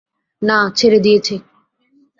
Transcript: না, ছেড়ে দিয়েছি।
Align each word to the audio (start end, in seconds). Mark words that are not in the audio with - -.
না, 0.41 0.57
ছেড়ে 0.75 0.99
দিয়েছি। 0.99 1.35